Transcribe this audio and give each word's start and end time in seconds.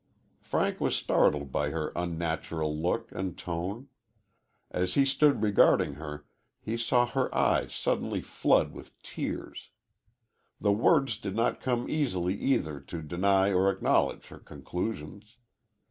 Frank 0.39 0.79
was 0.81 0.95
startled 0.95 1.51
by 1.51 1.69
her 1.69 1.91
unnatural 1.95 2.75
look 2.75 3.11
and 3.11 3.37
tone. 3.37 3.87
As 4.71 4.95
he 4.95 5.05
stood 5.05 5.43
regarding 5.43 5.93
her, 5.93 6.25
he 6.59 6.75
saw 6.75 7.05
her 7.05 7.31
eyes 7.35 7.71
suddenly 7.75 8.19
flood 8.19 8.71
with 8.71 8.97
tears. 9.03 9.69
The 10.59 10.71
words 10.73 11.19
did 11.19 11.35
not 11.35 11.61
come 11.61 11.87
easily 11.87 12.33
either 12.35 12.79
to 12.79 13.03
deny 13.03 13.53
or 13.53 13.69
acknowledge 13.71 14.29
her 14.29 14.39
conclusions. 14.39 15.37